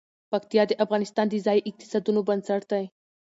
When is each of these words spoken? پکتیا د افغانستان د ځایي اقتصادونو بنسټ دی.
پکتیا 0.31 0.63
د 0.67 0.71
افغانستان 0.83 1.25
د 1.29 1.35
ځایي 1.45 1.65
اقتصادونو 1.69 2.19
بنسټ 2.27 2.61
دی. 2.71 2.85